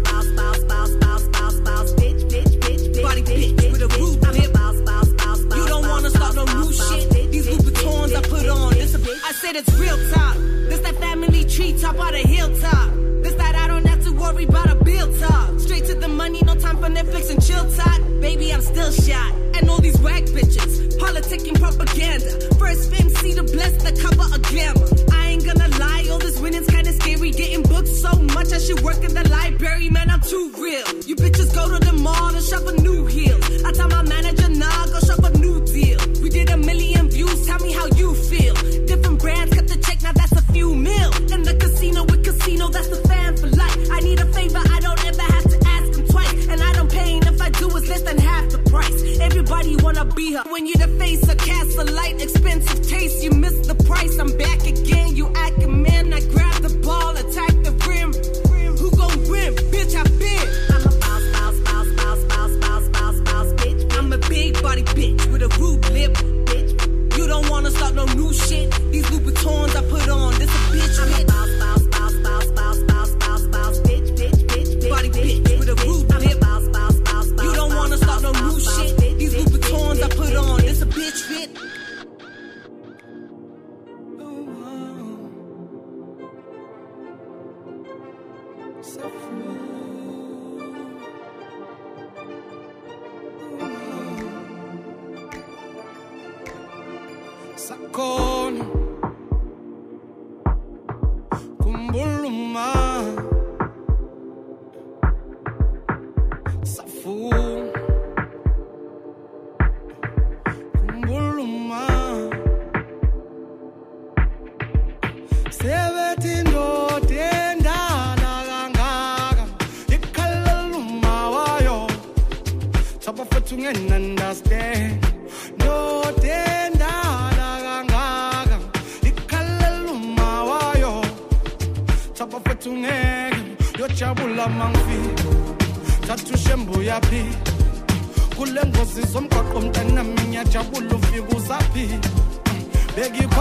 I 9.13 9.33
said 9.33 9.57
it's 9.57 9.73
real 9.75 9.97
talk. 10.11 10.37
This 10.69 10.81
that 10.81 10.97
family 10.97 11.45
tree 11.45 11.79
top 11.79 11.97
of 11.97 12.13
the 12.13 12.25
hilltop. 12.27 12.91
This 13.23 13.35
that 13.35 13.55
I 13.55 13.67
don't 13.67 13.85
have 13.85 14.03
to 14.05 14.13
worry 14.13 14.45
about 14.45 14.71
a 14.71 14.75
bill 14.75 15.13
talk. 15.19 15.61
Straight 15.61 15.85
to 15.87 15.95
the 15.95 16.09
money, 16.09 16.41
no 16.45 16.55
time 16.55 16.79
for 16.79 16.89
Netflix 16.89 17.31
and 17.31 17.45
chill 17.45 17.71
talk. 17.73 18.01
Baby, 18.21 18.53
I'm 18.53 18.63
still 18.63 18.91
shot. 18.91 19.33
And 19.55 19.69
all 19.69 19.81
these 19.81 20.01
whack 20.01 20.25
bitches, 20.25 20.97
politicking 20.97 21.61
propaganda. 21.61 22.55
First 22.57 22.91
fame, 22.91 23.11
see 23.11 23.35
the 23.35 23.43
bless 23.43 23.75
the 23.83 23.93
cover 24.01 24.35
of 24.35 24.43
glamour. 24.49 24.89
I 25.13 25.29
ain't 25.33 25.45
gonna 25.45 25.69
lie, 25.79 26.09
all 26.11 26.19
this 26.19 26.41
winning's 26.41 26.69
kinda 26.69 26.93
scary. 26.95 27.33
Getting 27.33 27.63
booked 27.65 27.89
so 27.89 28.13
much, 28.35 28.53
I 28.53 28.59
should 28.59 28.81
work 28.81 29.05
in 29.05 29.13
the 29.13 29.29
library, 29.29 29.91
man, 29.91 30.09
I'm 30.09 30.23
too 30.23 30.51
real. 30.57 30.87
You 31.05 31.17
bitches 31.17 31.55
go 31.55 31.69
to 31.69 31.79
the 31.85 31.93
mall 31.93 32.35
and 32.35 32.45
shop 32.45 32.67
a 32.67 32.73
new 32.81 33.05
heel. 33.07 33.39
I 33.67 33.73
tell 33.73 33.89
my 33.89 34.03
manager, 34.03 34.49
nah, 34.49 34.87
go 34.87 35.01
shop 35.01 35.23
a 35.23 35.37
new 35.37 35.63
deal. 35.67 36.01
We 36.23 36.31
did 36.31 36.49
a 36.49 36.57
million 36.57 37.11
views, 37.11 37.47
tell 37.47 37.59
me 37.59 37.73
how 37.73 37.87
you 37.89 38.15
feel. 38.15 38.82
Few 40.53 40.75
mil. 40.75 41.11
In 41.33 41.43
the 41.43 41.57
casino 41.59 42.05
with 42.05 42.25
casino, 42.25 42.69
that's 42.69 42.89
the 42.89 43.01
fan 43.09 43.37
for 43.37 43.49
life. 43.49 43.91
I 43.91 44.01
need 44.01 44.21
a 44.21 44.27
favor, 44.27 44.59
I 44.59 44.81
don't 44.81 45.03
ever 45.05 45.23
have 45.23 45.49
to 45.51 45.59
ask 45.67 45.99
him 45.99 46.07
twice. 46.07 46.49
And 46.49 46.63
I 46.63 46.73
don't 46.75 46.91
pay, 46.91 47.19
if 47.19 47.41
I 47.41 47.49
do, 47.51 47.67
it's 47.77 47.89
less 47.89 48.03
than 48.03 48.19
half 48.19 48.51
the 48.51 48.59
price. 48.59 49.19
Everybody 49.21 49.77
wanna 49.77 50.05
be 50.05 50.35
her. 50.35 50.45
When 50.51 50.67
you 50.67 50.75
the 50.75 50.89
face 50.99 51.27
of 51.29 51.39
castle 51.39 51.87
light, 51.87 52.21
expensive 52.21 52.87
taste, 52.87 53.23
you 53.25 53.31
miss 53.31 53.67
the 53.67 53.75
price. 53.85 54.19
I'm 54.19 54.37
back 54.37 54.52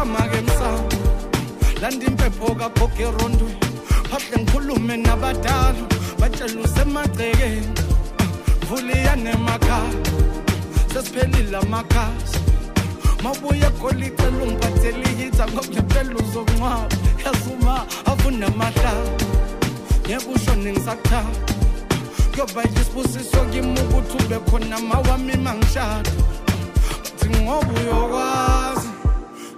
bekikhwama-ke 0.02 0.38
emsamo. 0.38 0.89
Landa 1.82 2.06
impepho 2.06 2.56
kagogo 2.56 3.02
erondweni 3.02 3.56
phahle 4.10 4.38
ngikhulume 4.38 4.97
nabadala. 4.97 5.88
Batshela 6.20 6.62
usemagcekeni 6.62 7.68
vuliyane 8.68 9.32
emakhaya 9.32 9.93
sesiphelile 10.93 11.58
amakhasi. 11.58 12.39
Mabuye 13.24 13.66
egolicela 13.66 14.43
ungiphathele 14.43 15.06
ihitha 15.12 15.47
ngokungempela 15.47 16.16
uzokungcwaba 16.16 16.88
yazuma 17.26 17.86
avunamahlaba 18.06 19.12
ngeke 20.08 20.30
ushone 20.34 20.72
ngisakuthanda 20.72 21.39
kuyoba 22.32 22.62
yisibusiso 22.64 23.45
kimi 23.52 23.80
ukuthi 23.80 24.26
ube 24.26 24.39
khona 24.49 24.80
mawami 24.80 25.38
mangishada 25.38 26.12
bathi 27.22 27.41
ngoba 27.41 28.61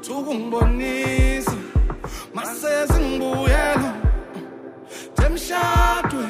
thuka 0.03 0.29
ungibonise 0.31 1.57
masezingibuyela 2.35 3.91
temshadwe 5.15 6.25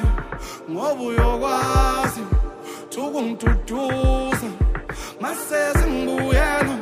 ngoba 0.70 1.02
uyokwazi 1.08 2.22
thuka 2.90 3.18
ungiduduza 3.18 4.48
masezingibuyela 5.22 6.76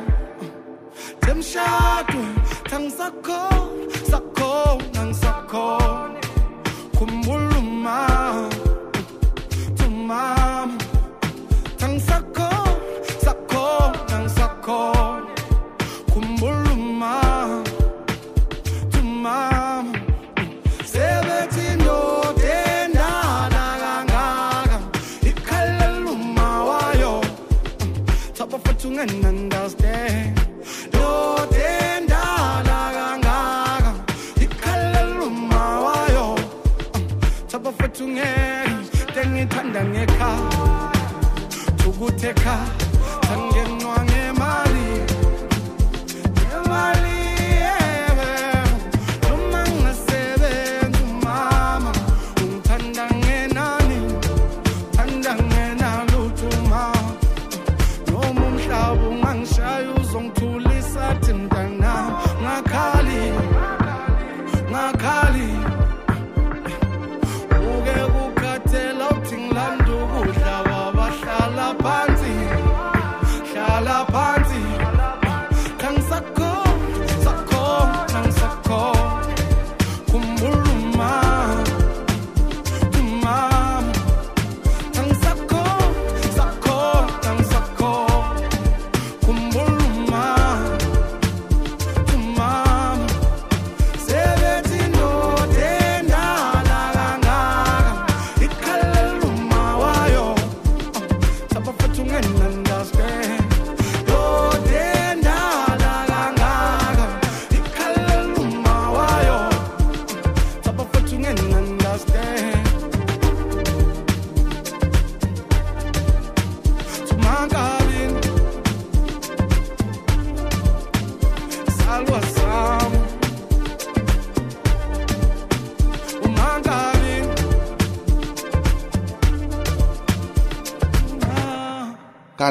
temshadwe 1.19 2.25
thangisakhona 2.69 3.71
sakhona 4.11 5.01
ngisakhona 5.05 6.19
khumbula 6.95 7.57
umama 7.57 8.49
umama 9.87 10.77
thangisakhona 11.79 12.71
sakhona 13.25 14.15
ngisakhona. 14.21 15.12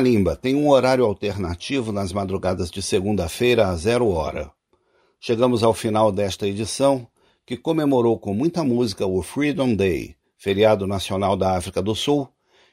Kalimba 0.02 0.34
tem 0.34 0.56
um 0.56 0.68
horário 0.68 1.04
alternativo 1.04 1.92
nas 1.92 2.12
madrugadas 2.12 2.72
de 2.72 2.82
segunda-feira 2.82 3.68
a 3.68 3.76
zero 3.76 4.08
hora. 4.08 4.50
Chegamos 5.20 5.62
ao 5.62 5.72
final 5.72 6.10
desta 6.10 6.44
edição, 6.44 7.06
que 7.46 7.56
comemorou 7.56 8.18
com 8.18 8.34
muita 8.34 8.64
música 8.64 9.06
o 9.06 9.22
Freedom 9.22 9.76
Day, 9.76 10.16
feriado 10.36 10.88
nacional 10.88 11.36
da 11.36 11.56
África 11.56 11.80
do 11.80 11.94
Sul, 11.94 12.28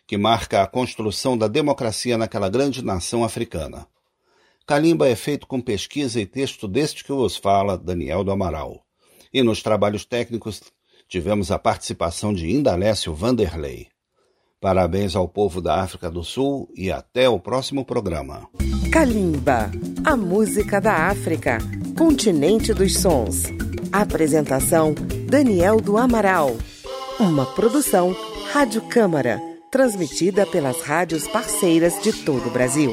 que 0.08 0.18
marca 0.18 0.64
a 0.64 0.66
construção 0.66 1.38
da 1.38 1.48
democracia 1.48 2.18
naquela 2.18 2.50
grande 2.50 2.84
nação 2.84 3.24
africana. 3.24 3.86
Kalimba 4.66 5.08
é 5.08 5.16
feito 5.16 5.46
com 5.46 5.62
pesquisa 5.62 6.20
e 6.20 6.26
texto 6.26 6.68
deste 6.68 7.04
que 7.04 7.12
vos 7.12 7.38
fala, 7.38 7.78
Daniel 7.78 8.24
do 8.24 8.32
Amaral. 8.32 8.84
E 9.32 9.44
nos 9.44 9.62
trabalhos 9.62 10.04
técnicos 10.04 10.64
tivemos 11.08 11.52
a 11.52 11.60
participação 11.60 12.34
de 12.34 12.50
Indalécio 12.50 13.14
Vanderlei. 13.14 13.88
Parabéns 14.62 15.16
ao 15.16 15.26
povo 15.26 15.62
da 15.62 15.76
África 15.82 16.12
do 16.12 16.22
Sul 16.22 16.70
e 16.76 16.92
até 16.92 17.30
o 17.30 17.40
próximo 17.40 17.86
programa. 17.86 18.46
Kalimba, 18.92 19.72
a 20.04 20.18
música 20.18 20.82
da 20.82 21.08
África, 21.08 21.60
continente 21.98 22.74
dos 22.74 22.98
sons. 22.98 23.44
Apresentação: 23.90 24.94
Daniel 25.30 25.80
do 25.80 25.98
Amaral. 25.98 26.58
Uma 27.18 27.46
produção 27.46 28.14
Rádio 28.52 28.82
Câmara, 28.90 29.40
transmitida 29.72 30.46
pelas 30.46 30.82
rádios 30.82 31.26
parceiras 31.26 32.02
de 32.02 32.12
todo 32.12 32.48
o 32.48 32.52
Brasil. 32.52 32.92